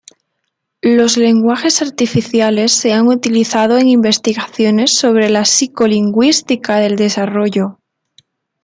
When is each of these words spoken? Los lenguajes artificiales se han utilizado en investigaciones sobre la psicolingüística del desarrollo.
Los 0.81 1.15
lenguajes 1.17 1.83
artificiales 1.83 2.71
se 2.71 2.91
han 2.93 3.05
utilizado 3.07 3.77
en 3.77 3.87
investigaciones 3.87 4.95
sobre 4.95 5.29
la 5.29 5.43
psicolingüística 5.45 6.77
del 6.77 6.95
desarrollo. 6.95 7.77